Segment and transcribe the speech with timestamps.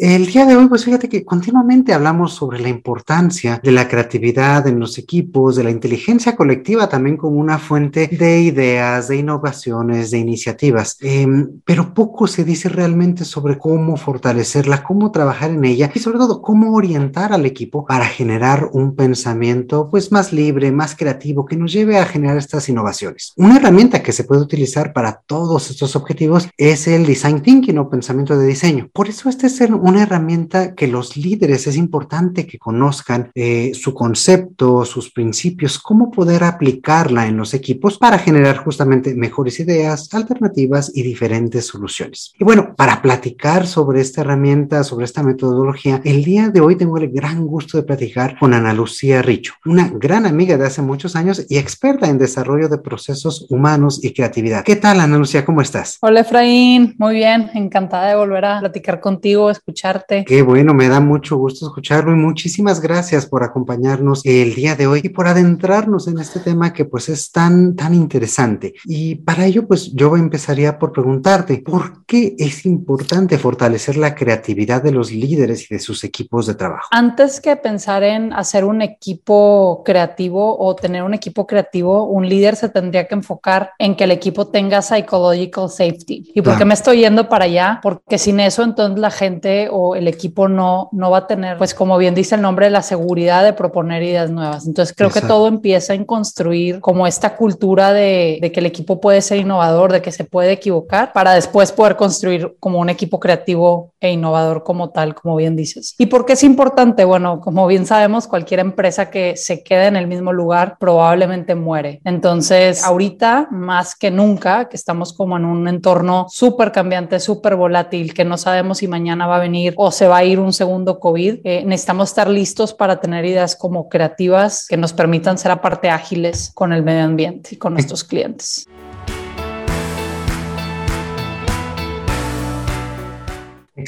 [0.00, 4.64] El día de hoy, pues fíjate que continuamente hablamos sobre la importancia de la creatividad
[4.68, 10.12] en los equipos, de la inteligencia colectiva también como una fuente de ideas, de innovaciones,
[10.12, 15.90] de iniciativas, em, pero poco se dice realmente sobre cómo fortalecerla, cómo trabajar en ella
[15.92, 20.94] y sobre todo cómo orientar al equipo para generar un pensamiento pues más libre, más
[20.94, 23.32] creativo, que nos lleve a generar estas innovaciones.
[23.36, 27.90] Una herramienta que se puede utilizar para todos estos objetivos es el design thinking o
[27.90, 28.88] pensamiento de diseño.
[28.92, 33.72] Por eso este es el una herramienta que los líderes es importante que conozcan eh,
[33.74, 40.12] su concepto, sus principios, cómo poder aplicarla en los equipos para generar justamente mejores ideas,
[40.12, 42.34] alternativas y diferentes soluciones.
[42.38, 46.98] Y bueno, para platicar sobre esta herramienta, sobre esta metodología, el día de hoy tengo
[46.98, 51.16] el gran gusto de platicar con Ana Lucía Richo, una gran amiga de hace muchos
[51.16, 54.64] años y experta en desarrollo de procesos humanos y creatividad.
[54.64, 55.44] ¿Qué tal, Ana Lucía?
[55.44, 55.96] ¿Cómo estás?
[56.02, 56.94] Hola, Efraín.
[56.98, 57.50] Muy bien.
[57.54, 59.77] Encantada de volver a platicar contigo, escuchar
[60.26, 64.86] Qué bueno, me da mucho gusto escucharlo y muchísimas gracias por acompañarnos el día de
[64.86, 68.74] hoy y por adentrarnos en este tema que pues es tan, tan interesante.
[68.84, 74.82] Y para ello pues yo empezaría por preguntarte, ¿por qué es importante fortalecer la creatividad
[74.82, 76.88] de los líderes y de sus equipos de trabajo?
[76.90, 82.56] Antes que pensar en hacer un equipo creativo o tener un equipo creativo, un líder
[82.56, 86.32] se tendría que enfocar en que el equipo tenga psychological safety.
[86.34, 87.80] ¿Y por qué me estoy yendo para allá?
[87.82, 91.74] Porque sin eso entonces la gente o el equipo no, no va a tener, pues
[91.74, 94.66] como bien dice el nombre, la seguridad de proponer ideas nuevas.
[94.66, 99.00] Entonces creo que todo empieza en construir como esta cultura de, de, que el equipo
[99.00, 103.20] puede ser innovador, de que se puede equivocar, para después poder construir como un equipo
[103.20, 105.94] creativo e innovador como tal, como bien dices.
[105.98, 107.04] ¿Y por qué es importante?
[107.04, 112.00] Bueno, como bien sabemos, cualquier empresa que se quede en el mismo lugar probablemente muere.
[112.04, 118.14] Entonces, ahorita más que nunca, que estamos como en un entorno súper cambiante, súper volátil,
[118.14, 120.98] que no sabemos si mañana va a venir o se va a ir un segundo
[121.00, 125.90] COVID, eh, necesitamos estar listos para tener ideas como creativas que nos permitan ser aparte
[125.90, 128.66] ágiles con el medio ambiente y con nuestros clientes.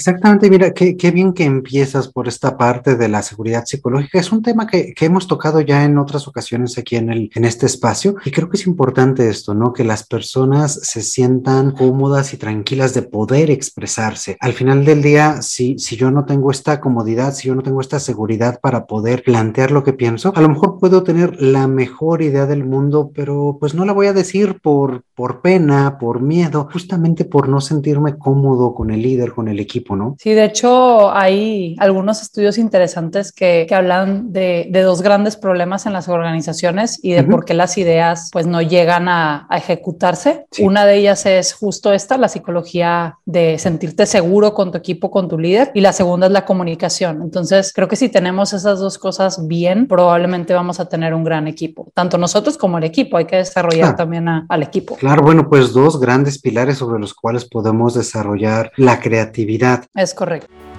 [0.01, 4.19] Exactamente, mira, qué, qué, bien que empiezas por esta parte de la seguridad psicológica.
[4.19, 7.45] Es un tema que, que, hemos tocado ya en otras ocasiones aquí en, el, en
[7.45, 9.75] este espacio y creo que es importante esto, ¿no?
[9.75, 14.39] Que las personas se sientan cómodas y tranquilas de poder expresarse.
[14.41, 17.83] Al final del día, si, si yo no tengo esta comodidad, si yo no tengo
[17.83, 22.23] esta seguridad para poder plantear lo que pienso, a lo mejor puedo tener la mejor
[22.23, 26.71] idea del mundo, pero pues no la voy a decir por, por pena, por miedo,
[26.73, 30.17] justamente por no sentirme cómodo con el líder, con el equipo ¿no?
[30.19, 35.87] Sí, de hecho hay algunos estudios interesantes que, que hablan de, de, dos grandes problemas
[35.87, 40.47] en las organizaciones y de por qué las ideas pues no llegan a, a ejecutarse.
[40.59, 45.29] Una de ellas es justo esta, la psicología de sentirte seguro con tu equipo, con
[45.29, 47.23] tu líder, y la segunda es la comunicación.
[47.23, 51.49] Entonces, creo que si tenemos esas dos cosas bien, probablemente vamos a tener un gran
[51.49, 53.17] equipo, tanto nosotros como el equipo.
[53.17, 54.97] Hay que desarrollar también al equipo.
[54.97, 60.70] Claro, bueno, pues dos grandes pilares sobre los cuales podemos desarrollar la creatividad es correcto.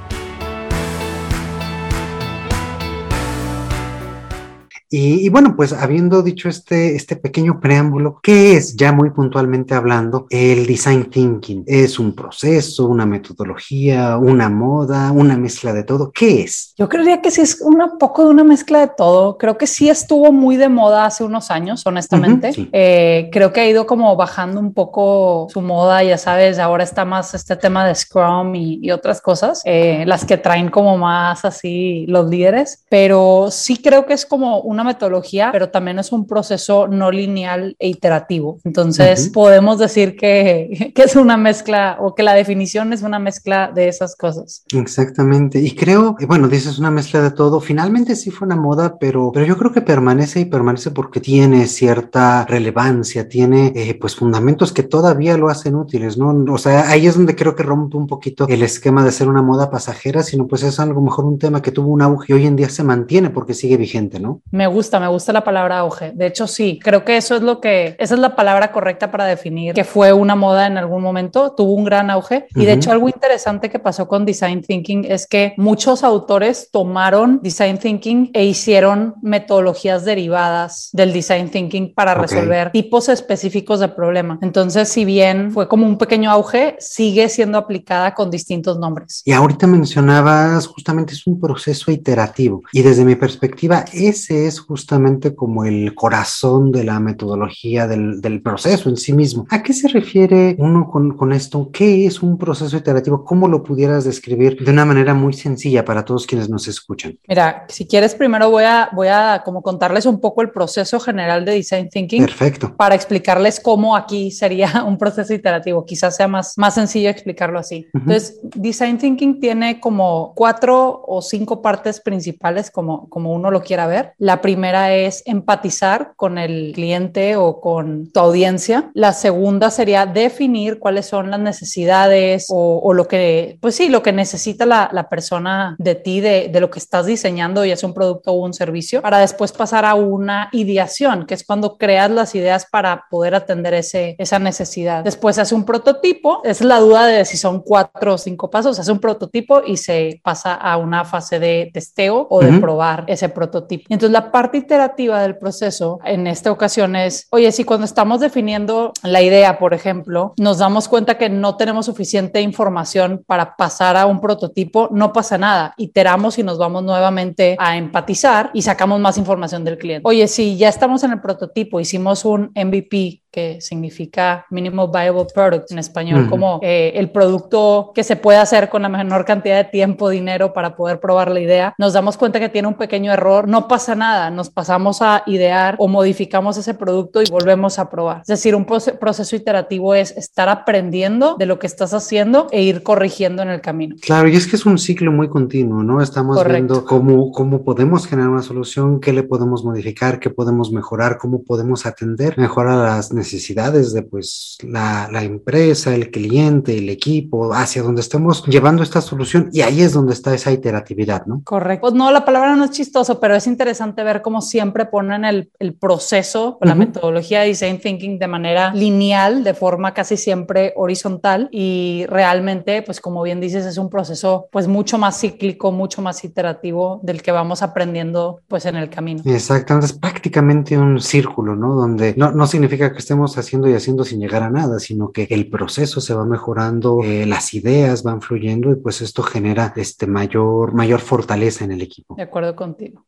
[4.93, 10.27] Y, bueno, pues habiendo dicho este, este pequeño preámbulo, ¿qué es ya muy puntualmente hablando
[10.29, 11.63] el design thinking?
[11.65, 16.11] ¿Es un proceso, una metodología, una moda, una mezcla de todo?
[16.11, 16.73] ¿Qué es?
[16.77, 19.37] Yo creería que sí es un poco de una mezcla de todo.
[19.37, 22.51] Creo que sí estuvo muy de moda hace unos años, honestamente.
[22.73, 27.05] Eh, creo que ha ido como bajando un poco su moda, ya sabes, ahora está
[27.05, 32.05] más este tema de Scrum y, otras cosas, eh, las que traen como más así
[32.09, 36.87] los líderes, pero sí creo que es como una metodología, pero también es un proceso
[36.87, 38.59] no lineal e iterativo.
[38.63, 43.71] Entonces, podemos decir que, que, es una mezcla o que la definición es una mezcla
[43.73, 44.63] de esas cosas.
[44.73, 45.59] Exactamente.
[45.59, 47.59] Y creo, bueno, dices una mezcla de todo.
[47.59, 51.67] Finalmente sí fue una moda, pero, pero yo creo que permanece y permanece porque tiene
[51.67, 56.31] cierta relevancia, tiene eh, pues fundamentos que todavía lo hacen útiles, ¿no?
[56.53, 59.41] O sea, ahí es donde creo que rompe un poquito el esquema de ser una
[59.41, 62.45] moda pasajera, sino pues es algo mejor un tema que tuvo un auge y hoy
[62.45, 64.41] en día se mantiene porque sigue vigente, ¿no?
[64.51, 66.11] Me gusta, me gusta la palabra auge.
[66.13, 69.25] De hecho, sí, creo que eso es lo que, esa es la palabra correcta para
[69.25, 72.47] definir que fue una moda en algún momento, tuvo un gran auge.
[72.55, 77.39] Y de hecho, algo interesante que pasó con Design Thinking es que muchos autores tomaron
[77.41, 84.39] Design Thinking e hicieron metodologías derivadas del Design Thinking para resolver tipos específicos de problema.
[84.41, 89.21] Entonces, si bien fue como un pequeño auge, sigue siendo aplicada con distintos nombres.
[89.25, 95.35] Y ahorita mencionabas justamente es un proceso iterativo y desde mi perspectiva ese es justamente
[95.35, 99.45] como el corazón de la metodología del, del proceso en sí mismo.
[99.49, 101.69] ¿A qué se refiere uno con, con esto?
[101.71, 103.23] ¿Qué es un proceso iterativo?
[103.25, 107.17] ¿Cómo lo pudieras describir de una manera muy sencilla para todos quienes nos escuchan?
[107.27, 111.45] Mira, si quieres primero voy a, voy a como contarles un poco el proceso general
[111.45, 112.23] de Design Thinking.
[112.23, 112.75] Perfecto.
[112.75, 115.85] Para explicarles cómo aquí sería un proceso iterativo.
[115.85, 117.87] Quizás sea más, más sencillo explicarlo así.
[117.93, 123.87] Entonces, Design Thinking tiene como cuatro o cinco partes principales, como, como uno lo quiera
[123.87, 124.13] ver.
[124.17, 128.91] La primera es empatizar con el cliente o con tu audiencia.
[128.93, 134.11] La segunda sería definir cuáles son las necesidades o, lo que, pues sí, lo que
[134.11, 137.95] necesita la, la persona de ti, de, de, lo que estás diseñando, ya sea un
[137.95, 142.35] producto o un servicio, para después pasar a una ideación, que es cuando creas las
[142.35, 145.03] ideas para poder atender ese, esa necesidad.
[145.03, 148.91] Después hace un prototipo, es la duda de si son cuatro o cinco pasos, hace
[148.91, 153.85] un prototipo y se pasa a una fase de testeo o de probar ese prototipo.
[153.89, 158.93] Entonces la parte iterativa del proceso en esta ocasión es, oye, si cuando estamos definiendo
[159.03, 164.05] la idea, por ejemplo, nos damos cuenta que no tenemos suficiente información para pasar a
[164.05, 169.17] un prototipo, no pasa nada, iteramos y nos vamos nuevamente a empatizar y sacamos más
[169.17, 170.07] información del cliente.
[170.07, 175.71] Oye, si ya estamos en el prototipo, hicimos un MVP que significa Minimal Viable Product
[175.71, 179.63] en español, como eh, el producto que se puede hacer con la menor cantidad de
[179.63, 181.73] tiempo, dinero para poder probar la idea.
[181.77, 185.75] Nos damos cuenta que tiene un pequeño error, no pasa nada, nos pasamos a idear
[185.79, 188.21] o modificamos ese producto y volvemos a probar.
[188.21, 192.83] Es decir, un proceso iterativo es estar aprendiendo de lo que estás haciendo e ir
[192.83, 193.95] corrigiendo en el camino.
[194.01, 196.01] Claro, y es que es un ciclo muy continuo, ¿no?
[196.01, 201.17] Estamos viendo cómo, cómo podemos generar una solución, qué le podemos modificar, qué podemos mejorar,
[201.17, 206.77] cómo podemos atender mejor a las necesidades necesidades de pues la, la, empresa, el cliente,
[206.77, 211.25] el equipo, hacia donde estemos llevando esta solución y ahí es donde está esa iteratividad,
[211.25, 211.41] ¿no?
[211.43, 211.81] Correcto.
[211.81, 215.51] Pues no, la palabra no es chistoso, pero es interesante ver cómo siempre ponen el,
[215.59, 220.73] el proceso o la metodología de design thinking de manera lineal, de forma casi siempre
[220.75, 226.01] horizontal y realmente, pues como bien dices, es un proceso pues mucho más cíclico, mucho
[226.01, 229.21] más iterativo del que vamos aprendiendo pues en el camino.
[229.25, 231.75] Exactamente, es prácticamente un círculo, ¿no?
[231.75, 235.27] Donde no, no significa que estemos haciendo y haciendo sin llegar a nada, sino que
[235.31, 240.07] el proceso se va mejorando, eh, las ideas van fluyendo y pues esto genera este
[240.07, 242.15] mayor, mayor fortaleza en el equipo.
[242.15, 243.05] De acuerdo contigo.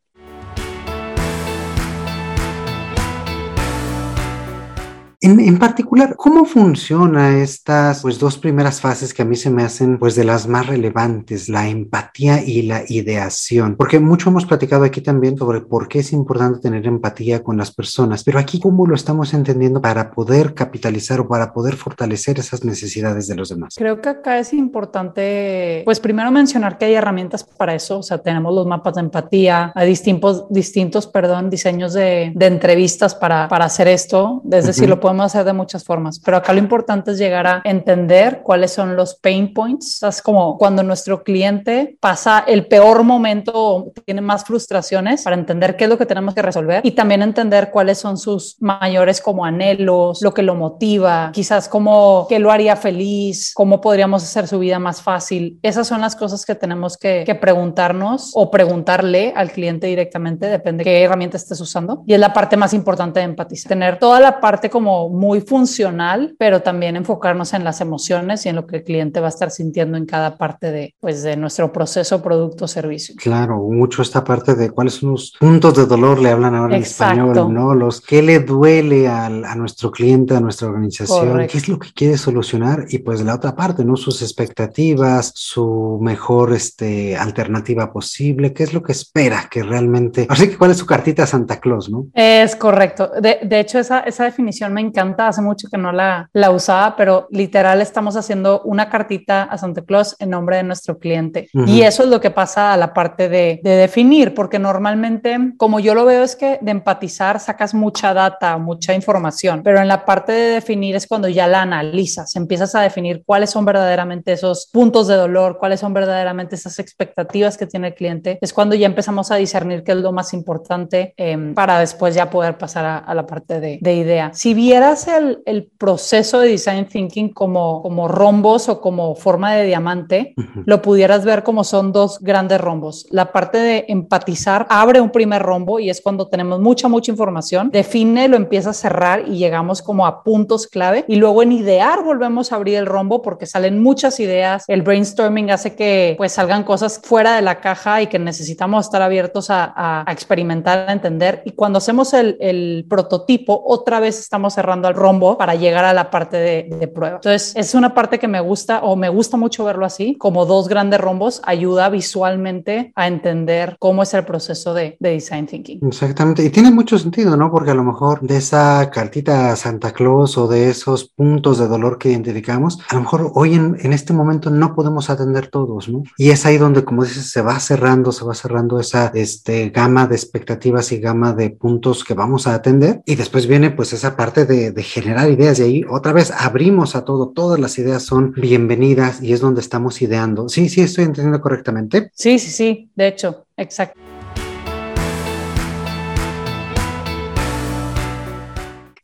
[5.25, 9.97] En, particular, ¿cómo funciona estas pues, dos primeras fases que a mí se me hacen
[9.97, 13.77] pues de las más relevantes, la empatía y la ideación?
[13.77, 17.73] Porque mucho hemos platicado aquí también sobre por qué es importante tener empatía con las
[17.73, 22.65] personas, pero aquí cómo lo estamos entendiendo para poder capitalizar o para poder fortalecer esas
[22.65, 23.75] necesidades de los demás.
[23.77, 28.17] Creo que acá es importante, pues primero mencionar que hay herramientas para eso, o sea,
[28.17, 33.63] tenemos los mapas de empatía, hay distintos, distintos, perdón, diseños de, de entrevistas para, para
[33.63, 37.17] hacer esto, es decir, lo podemos hacer de muchas formas, pero acá lo importante es
[37.17, 40.01] llegar a entender cuáles son los pain points.
[40.03, 45.75] Es como cuando nuestro cliente pasa el peor momento o tiene más frustraciones para entender
[45.75, 49.45] qué es lo que tenemos que resolver y también entender cuáles son sus mayores como
[49.45, 54.59] anhelos, lo que lo motiva, quizás cómo que lo haría feliz, cómo podríamos hacer su
[54.59, 55.59] vida más fácil.
[55.61, 60.83] Esas son las cosas que tenemos que, que preguntarnos o preguntarle al cliente directamente, depende
[60.83, 62.03] de qué herramienta estés usando.
[62.07, 66.35] Y es la parte más importante de empatizar, tener toda la parte como muy funcional,
[66.37, 69.51] pero también enfocarnos en las emociones y en lo que el cliente va a estar
[69.51, 73.15] sintiendo en cada parte de, pues, de nuestro proceso, producto, servicio.
[73.17, 76.83] Claro, mucho esta parte de cuáles son los puntos de dolor, le hablan ahora en
[76.83, 77.73] español, ¿no?
[77.73, 81.91] Los que le duele al, a nuestro cliente, a nuestra organización, qué es lo que
[81.93, 83.95] quiere solucionar y pues la otra parte, ¿no?
[83.95, 90.49] Sus expectativas, su mejor este, alternativa posible, qué es lo que espera que realmente, así
[90.49, 92.07] que cuál es su cartita a Santa Claus, ¿no?
[92.13, 93.11] Es correcto.
[93.21, 96.95] De, de hecho, esa, esa definición me encanta, hace mucho que no la, la usaba,
[96.95, 101.49] pero literal estamos haciendo una cartita a Santa Claus en nombre de nuestro cliente.
[101.53, 105.79] Y eso es lo que pasa a la parte de, de, definir, porque normalmente, como
[105.79, 110.05] yo lo veo, es que de empatizar sacas mucha data, mucha información, pero en la
[110.05, 114.69] parte de definir es cuando ya la analizas, empiezas a definir cuáles son verdaderamente esos
[114.71, 118.85] puntos de dolor, cuáles son verdaderamente esas expectativas que tiene el cliente, es cuando ya
[118.85, 122.97] empezamos a discernir qué es lo más importante eh, para después ya poder pasar a,
[122.97, 124.31] a la parte de, de, idea.
[124.33, 129.65] Si vieras el, el, proceso de design thinking como, como rombos o como forma de
[129.65, 130.63] diamante, uh -huh.
[130.65, 133.05] lo pudieras ver como son dos grandes rombos.
[133.11, 137.69] La parte de empatizar abre un primer rombo y es cuando tenemos mucha, mucha información,
[137.69, 142.03] define, lo empieza a cerrar y llegamos como a puntos clave y luego en idear
[142.03, 146.63] volvemos a abrir el rombo porque salen muchas ideas, el brainstorming hace que pues salgan
[146.63, 150.93] cosas fuera de la caja y que necesitamos estar abiertos a, a, a experimentar, a
[150.93, 155.85] entender y cuando hacemos el, el, prototipo otra vez estamos cerrando el rombo para llegar
[155.85, 157.15] a la parte de, de prueba.
[157.15, 160.67] Entonces es una parte que me gusta o me gusta mucho verlo así, como dos
[160.67, 165.79] grandes rombos, ayuda visualmente a entender cómo es el proceso de, de design thinking.
[165.85, 167.51] Exactamente, y tiene mucho sentido, ¿no?
[167.51, 171.67] Porque a lo mejor de esa cartita a Santa Claus o de esos puntos de
[171.67, 175.89] dolor que identificamos, a lo mejor hoy en, en este momento no podemos atender todos,
[175.89, 176.03] ¿no?
[176.17, 180.07] Y es ahí donde, como dices, se va cerrando, se va cerrando esa este, gama
[180.07, 183.01] de expectativas y gama de puntos que vamos a atender.
[183.05, 186.95] Y después viene pues esa parte de, de generar ideas y ahí otra vez abrimos
[186.95, 190.49] a todo, todas las ideas son bienvenidas y es donde estamos ideando.
[190.49, 192.11] Sí, sí, estoy entendiendo correctamente.
[192.13, 194.02] Sí, sí, sí, de hecho, exacto.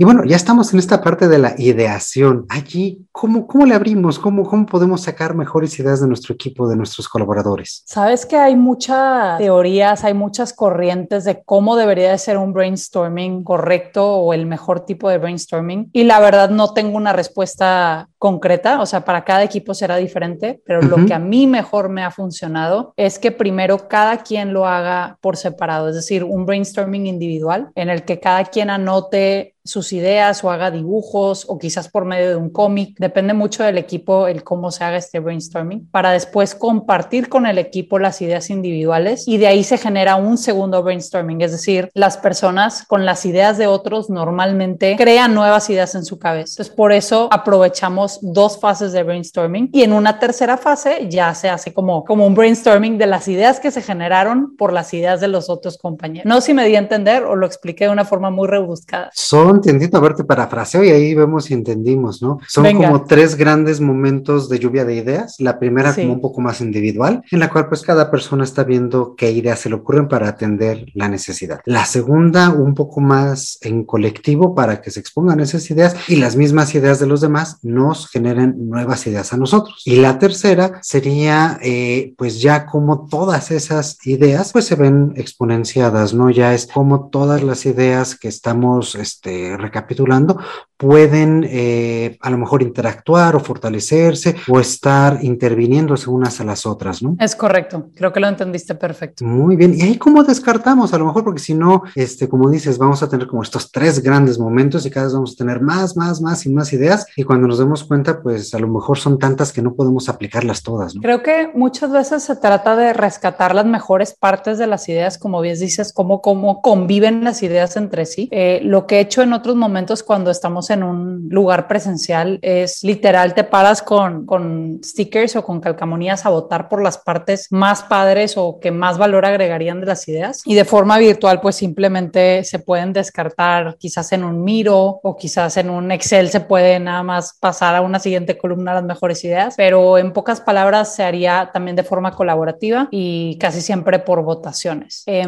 [0.02, 2.46] Y bueno, ya estamos en esta parte de la ideación.
[2.48, 4.18] Allí, ¿cómo, cómo le abrimos?
[4.18, 7.84] ¿Cómo, ¿Cómo podemos sacar mejores ideas de nuestro equipo, de nuestros colaboradores?
[7.86, 13.44] Sabes que hay muchas teorías, hay muchas corrientes de cómo debería de ser un brainstorming
[13.44, 15.90] correcto o el mejor tipo de brainstorming.
[15.92, 20.62] Y la verdad no tengo una respuesta concreta, o sea, para cada equipo será diferente,
[20.66, 20.98] pero uh -huh.
[20.98, 25.18] lo que a mí mejor me ha funcionado es que primero cada quien lo haga
[25.22, 30.44] por separado, es decir, un brainstorming individual en el que cada quien anote sus ideas
[30.44, 34.44] o haga dibujos o quizás por medio de un cómic, depende mucho del equipo el
[34.44, 39.38] cómo se haga este brainstorming, para después compartir con el equipo las ideas individuales y
[39.38, 43.68] de ahí se genera un segundo brainstorming, es decir, las personas con las ideas de
[43.68, 46.54] otros normalmente crean nuevas ideas en su cabeza.
[46.54, 51.50] Entonces, por eso aprovechamos dos fases de brainstorming y en una tercera fase ya se
[51.50, 55.28] hace como, como un brainstorming de las ideas que se generaron por las ideas de
[55.28, 56.26] los otros compañeros.
[56.26, 59.10] No sé si me di a entender o lo expliqué de una forma muy rebuscada.
[59.14, 62.40] Son entendiendo, a ver, te parafraseo y ahí vemos si entendimos, ¿no?
[62.48, 62.88] Son Venga.
[62.88, 65.36] como tres grandes momentos de lluvia de ideas.
[65.40, 66.02] La primera sí.
[66.02, 69.60] como un poco más individual, en la cual pues cada persona está viendo qué ideas
[69.60, 71.62] se le ocurren para atender la necesidad.
[71.66, 76.36] La segunda, un poco más en colectivo para que se expongan esas ideas y las
[76.36, 77.60] mismas ideas de los demás
[78.08, 79.82] generen nuevas ideas a nosotros.
[79.86, 86.14] Y la tercera sería eh, pues ya como todas esas ideas pues se ven exponenciadas,
[86.14, 86.30] ¿no?
[86.30, 90.40] Ya es como todas las ideas que estamos este, recapitulando,
[90.80, 97.04] pueden eh, a lo mejor interactuar o fortalecerse o estar interviniéndose unas a las otras,
[97.04, 97.18] ¿no?
[97.20, 99.26] Es correcto, creo que lo entendiste perfecto.
[99.26, 102.78] Muy bien, y ahí cómo descartamos, a lo mejor porque si no, este, como dices,
[102.78, 105.98] vamos a tener como estos tres grandes momentos y cada vez vamos a tener más,
[105.98, 109.20] más, más y más ideas y cuando nos demos cuenta, pues a lo mejor son
[109.20, 111.02] tantas que no podemos aplicarlas todas, ¿no?
[111.02, 115.42] Creo que muchas veces se trata de rescatar las mejores partes de las ideas, como
[115.42, 118.30] bien dices, cómo, cómo conviven las ideas entre sí.
[118.32, 122.84] Eh, lo que he hecho en otros momentos cuando estamos en un lugar presencial es
[122.84, 127.84] literal te paras con, con stickers o con calcamonías a votar por las partes más
[127.84, 132.44] padres o que más valor agregarían de las ideas y de forma virtual pues simplemente
[132.44, 137.04] se pueden descartar quizás en un Miro o quizás en un Excel se puede nada
[137.04, 141.50] más pasar a una siguiente columna las mejores ideas pero en pocas palabras se haría
[141.54, 145.04] también de forma colaborativa y casi siempre por votaciones.
[145.06, 145.26] Eh,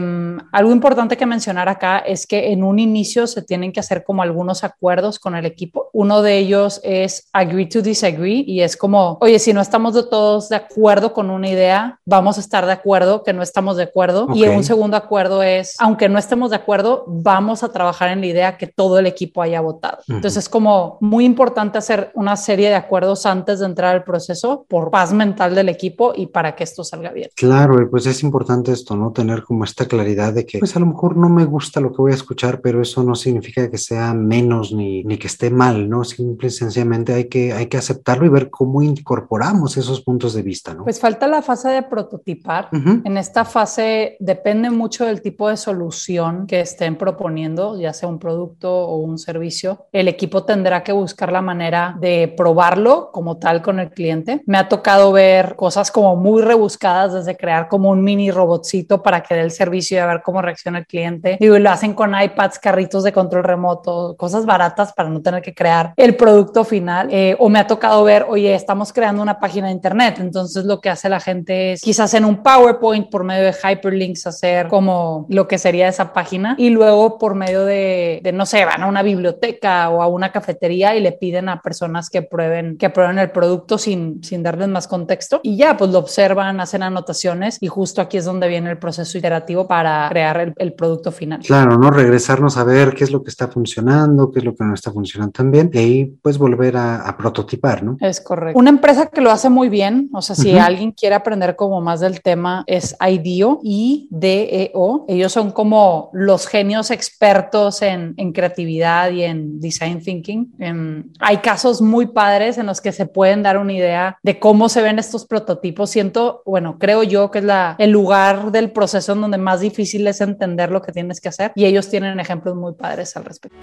[0.51, 4.21] algo importante que mencionar acá es que en un inicio se tienen que hacer como
[4.21, 5.89] algunos acuerdos con el equipo.
[5.93, 10.03] Uno de ellos es agree to disagree y es como, oye, si no estamos de
[10.03, 13.83] todos de acuerdo con una idea, vamos a estar de acuerdo que no estamos de
[13.83, 14.25] acuerdo.
[14.25, 14.43] Okay.
[14.43, 18.27] Y un segundo acuerdo es, aunque no estemos de acuerdo, vamos a trabajar en la
[18.27, 19.99] idea que todo el equipo haya votado.
[20.07, 20.15] Uh -huh.
[20.15, 24.65] Entonces es como muy importante hacer una serie de acuerdos antes de entrar al proceso
[24.67, 27.29] por paz mental del equipo y para que esto salga bien.
[27.35, 29.11] Claro, y pues es importante esto, ¿no?
[29.11, 32.01] Tener como esta claridad de que, pues a lo mejor no me gusta lo que
[32.01, 35.87] voy a escuchar, pero eso no significa que sea menos ni, ni que esté mal,
[35.87, 36.03] ¿no?
[36.03, 40.41] Simple y sencillamente hay que, hay que aceptarlo y ver cómo incorporamos esos puntos de
[40.41, 40.83] vista, ¿no?
[40.83, 42.69] Pues falta la fase de prototipar.
[42.71, 48.17] En esta fase depende mucho del tipo de solución que estén proponiendo, ya sea un
[48.17, 49.85] producto o un servicio.
[49.91, 54.41] El equipo tendrá que buscar la manera de probarlo como tal con el cliente.
[54.47, 59.21] Me ha tocado ver cosas como muy rebuscadas, desde crear como un mini robotcito para
[59.21, 61.37] que dé el servicio y a ver cómo reacciona el cliente.
[61.39, 65.53] y lo hacen con iPads, carritos de control remoto, cosas baratas para no tener que
[65.53, 67.09] crear el producto final.
[67.11, 70.17] Eh, o me ha tocado ver, oye, estamos creando una página de internet.
[70.19, 74.27] Entonces lo que hace la gente es quizás en un PowerPoint por medio de hyperlinks
[74.27, 78.83] hacer como lo que sería esa página y luego por medio de, no sé, van
[78.83, 82.89] a una biblioteca o a una cafetería y le piden a personas que prueben, que
[82.89, 87.57] prueben el producto sin, sin darles más contexto y ya pues lo observan, hacen anotaciones
[87.61, 91.41] y justo aquí es donde viene el proceso iterativo para crear el, el producto final.
[91.41, 91.91] Claro, ¿no?
[91.91, 94.90] Regresarnos a ver qué es lo que está funcionando, qué es lo que no está
[94.91, 97.97] funcionando también y ahí pues volver a, a prototipar, ¿no?
[97.99, 98.57] Es correcto.
[98.57, 101.99] Una empresa que lo hace muy bien, o sea, si alguien quiere aprender como más
[101.99, 105.05] del tema es IDEO, I-D-E-O.
[105.07, 110.53] Ellos son como los genios expertos en, en creatividad y en design thinking.
[110.59, 114.69] Em, hay casos muy padres en los que se pueden dar una idea de cómo
[114.69, 115.89] se ven estos prototipos.
[115.89, 120.07] Siento, bueno, creo yo que es la, el lugar del proceso en donde más difícil
[120.07, 123.57] es entender lo que tienes que hacer y ellos tienen ejemplos muy padres al respecto.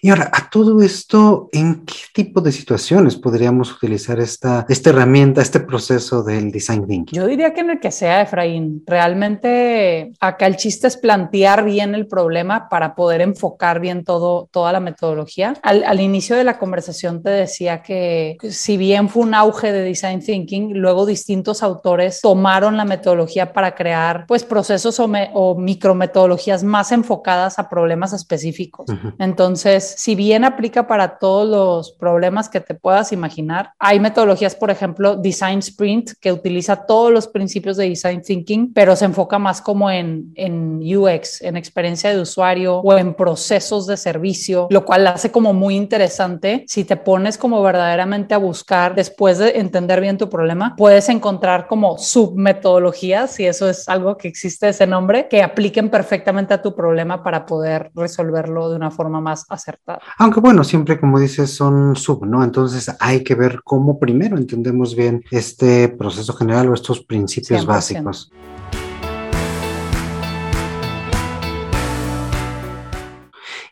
[0.00, 5.42] Y ahora, a todo esto, ¿en qué tipo de situaciones podríamos utilizar esta, esta herramienta,
[5.42, 7.18] este proceso del design thinking?
[7.18, 8.82] Yo diría que en el que sea, Efraín.
[8.86, 14.72] Realmente acá el chiste es plantear bien el problema para poder enfocar bien todo, toda
[14.72, 15.54] la metodología.
[15.62, 19.82] Al, al inicio de la conversación te decía que si bien fue un auge de
[19.82, 25.56] design thinking, luego distintos autores tomaron la metodología para crear pues procesos o, me, o
[25.58, 28.88] micrometodologías más enfocadas a problemas específicos.
[28.88, 29.14] Uh -huh.
[29.18, 34.70] Entonces, si bien aplica para todos los problemas que te puedas imaginar, hay metodologías, por
[34.70, 39.60] ejemplo, Design Sprint, que utiliza todos los principios de Design Thinking, pero se enfoca más
[39.60, 45.06] como en, en UX, en experiencia de usuario o en procesos de servicio, lo cual
[45.06, 46.64] hace como muy interesante.
[46.66, 51.66] Si te pones como verdaderamente a buscar, después de entender bien tu problema, puedes encontrar
[51.66, 56.74] como submetodologías, y eso es algo que existe ese nombre, que apliquen perfectamente a tu
[56.74, 59.77] problema para poder resolverlo de una forma más acertada.
[60.18, 62.44] Aunque bueno, siempre como dices son sub, ¿no?
[62.44, 67.66] Entonces hay que ver cómo primero entendemos bien este proceso general o estos principios 100%.
[67.66, 68.32] básicos.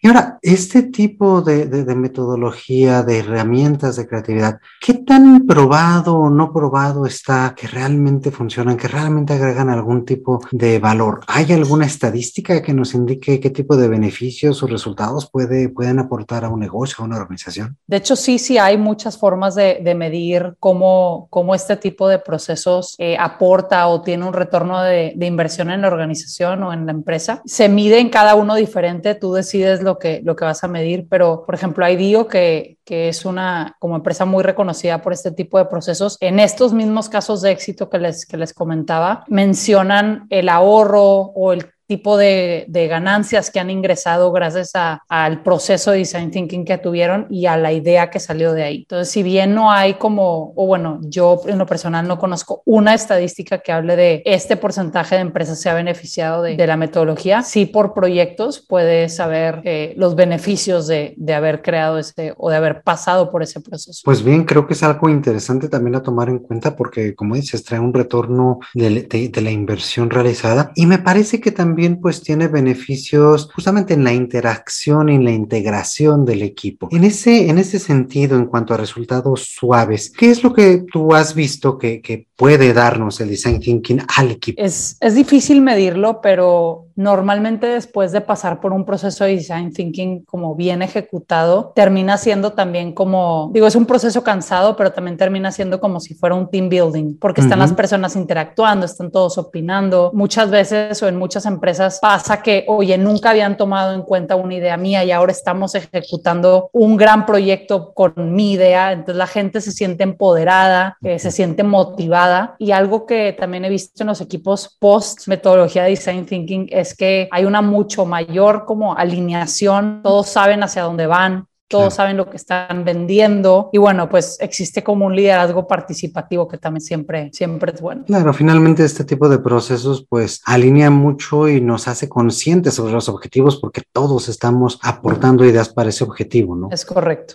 [0.06, 6.14] Y ahora, este tipo de, de, de, metodología, de herramientas de creatividad, ¿qué tan probado
[6.14, 11.22] o no probado está que realmente funcionan, que realmente agregan algún tipo de valor?
[11.26, 16.44] ¿Hay alguna estadística que nos indique qué tipo de beneficios o resultados puede, pueden aportar
[16.44, 17.76] a un negocio, a una organización?
[17.88, 22.20] De hecho, sí, sí hay muchas formas de, de medir cómo, cómo, este tipo de
[22.20, 26.86] procesos eh, aporta o tiene un retorno de, de inversión en la organización o en
[26.86, 27.42] la empresa.
[27.44, 31.06] Se mide en cada uno diferente, tú decides lo que, lo que vas a medir,
[31.08, 35.58] pero por ejemplo, IDEO, que, que es una como empresa muy reconocida por este tipo
[35.58, 40.48] de procesos, en estos mismos casos de éxito que les, que les comentaba, mencionan el
[40.48, 45.98] ahorro o el tipo de, de, ganancias que han ingresado gracias a, al proceso de
[45.98, 48.76] design thinking que tuvieron y a la idea que salió de ahí.
[48.78, 52.94] Entonces, si bien no hay como, o bueno, yo en lo personal no conozco una
[52.94, 57.42] estadística que hable de este porcentaje de empresas se ha beneficiado de, de la metodología,
[57.42, 62.56] sí por proyectos puedes saber eh, los beneficios de, de, haber creado ese o de
[62.56, 64.02] haber pasado por ese proceso.
[64.04, 67.62] Pues bien, creo que es algo interesante también a tomar en cuenta porque, como dices,
[67.64, 72.22] trae un retorno de, de la inversión realizada y me parece que también también pues
[72.22, 76.88] tiene beneficios justamente en la interacción y en la integración del equipo.
[76.90, 81.14] En ese, en ese sentido, en cuanto a resultados suaves, ¿qué es lo que tú
[81.14, 84.62] has visto que, que puede darnos el design thinking al equipo?
[84.62, 90.24] Es, es difícil medirlo, pero normalmente después de pasar por un proceso de design thinking
[90.24, 95.50] como bien ejecutado, termina siendo también como, digo, es un proceso cansado, pero también termina
[95.52, 97.66] siendo como si fuera un team building, porque están uh -huh.
[97.66, 100.10] las personas interactuando, están todos opinando.
[100.14, 104.54] Muchas veces o en muchas empresas pasa que, oye, nunca habían tomado en cuenta una
[104.54, 109.60] idea mía y ahora estamos ejecutando un gran proyecto con mi idea, entonces la gente
[109.60, 112.25] se siente empoderada, eh, se siente motivada
[112.58, 116.86] y algo que también he visto en los equipos post metodología de design thinking es
[116.86, 122.16] es que hay una mucho mayor como alineación, todos saben hacia dónde van, todos saben
[122.16, 127.30] lo que están vendiendo y bueno, pues existe como un liderazgo participativo que también siempre,
[127.32, 128.04] siempre es bueno.
[128.04, 133.08] Claro, finalmente este tipo de procesos pues alinea mucho y nos hace conscientes sobre los
[133.08, 136.68] objetivos porque todos estamos aportando ideas para ese objetivo, ¿no?
[136.70, 137.34] Es correcto.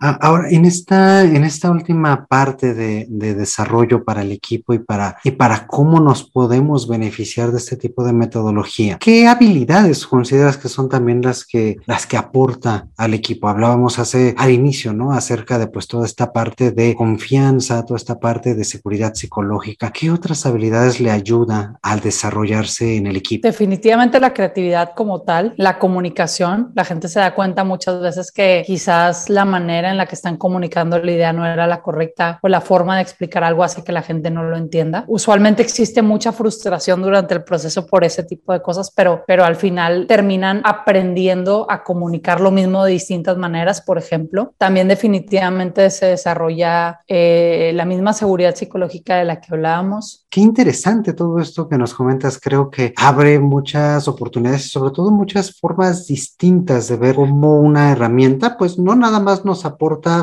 [0.00, 5.32] Ahora, en esta, en esta última parte de, desarrollo para el equipo y para, y
[5.32, 10.88] para cómo nos podemos beneficiar de este tipo de metodología, ¿qué habilidades consideras que son
[10.88, 13.48] también las que, las que aporta al equipo?
[13.48, 15.12] Hablábamos hace, al inicio, ¿no?
[15.12, 19.90] Acerca de pues toda esta parte de confianza, toda esta parte de seguridad psicológica.
[19.92, 23.46] ¿Qué otras habilidades le ayuda al desarrollarse en el equipo?
[23.46, 26.72] Definitivamente la creatividad como tal, la comunicación.
[26.74, 30.36] La gente se da cuenta muchas veces que quizás la manera en la que están
[30.36, 33.92] comunicando la idea no era la correcta o la forma de explicar algo hace que
[33.92, 35.04] la gente no lo entienda.
[35.06, 39.56] Usualmente existe mucha frustración durante el proceso por ese tipo de cosas, pero, pero al
[39.56, 44.54] final terminan aprendiendo a comunicar lo mismo de distintas maneras, por ejemplo.
[44.58, 50.26] También definitivamente se desarrolla eh, la misma seguridad psicológica de la que hablábamos.
[50.30, 52.38] Qué interesante todo esto que nos comentas.
[52.40, 58.56] Creo que abre muchas oportunidades sobre todo muchas formas distintas de ver cómo una herramienta,
[58.56, 59.79] pues no nada más nos aporta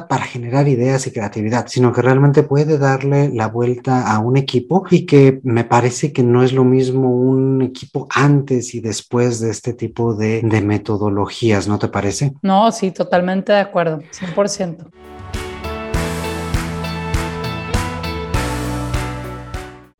[0.07, 4.85] para generar ideas y creatividad, sino que realmente puede darle la vuelta a un equipo
[4.91, 9.49] y que me parece que no es lo mismo un equipo antes y después de
[9.49, 12.33] este tipo de, de metodologías, ¿no te parece?
[12.43, 14.91] No, sí, totalmente de acuerdo, 100%.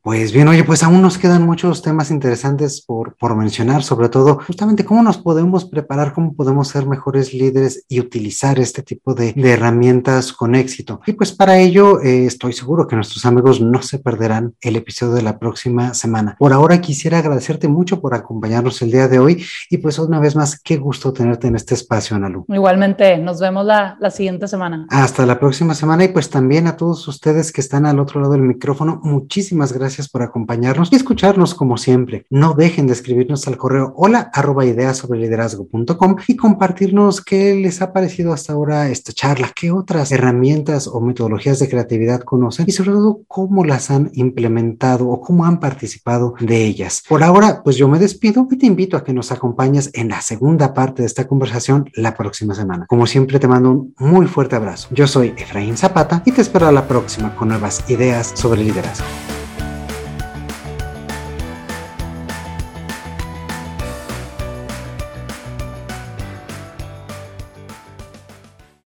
[0.08, 4.40] Pues bien, oye, pues aún nos quedan muchos temas interesantes por, por mencionar, sobre todo
[4.40, 9.34] justamente cómo nos podemos preparar, cómo podemos ser mejores líderes y utilizar este tipo de,
[9.34, 11.02] de herramientas con éxito.
[11.06, 15.14] Y pues para ello eh, estoy seguro que nuestros amigos no se perderán el episodio
[15.14, 16.38] de la próxima semana.
[16.40, 20.38] Por ahora quisiera agradecerte mucho por acompañarnos el día de hoy y pues una vez
[20.38, 22.46] más, qué gusto tenerte en este espacio, Analu.
[22.48, 24.88] Igualmente, nos vemos la, la siguiente semana.
[24.90, 28.32] Hasta la próxima semana y pues también a todos ustedes que están al otro lado
[28.32, 32.28] del micrófono, muchísimas gracias por acompañarnos y escucharnos como siempre.
[32.30, 35.28] No dejen de escribirnos al correo hola arroba ideas sobre
[36.28, 41.58] y compartirnos qué les ha parecido hasta ahora esta charla, qué otras herramientas o metodologías
[41.58, 46.64] de creatividad conocen y sobre todo cómo las han implementado o cómo han participado de
[46.64, 47.02] ellas.
[47.10, 50.22] Por ahora, pues yo me despido y te invito a que nos acompañes en la
[50.22, 52.86] segunda parte de esta conversación la próxima semana.
[52.88, 54.90] Como siempre, te mando un muy fuerte abrazo.
[54.92, 59.27] Yo soy Efraín Zapata y te espero a la próxima con nuevas ideas sobre liderazgo.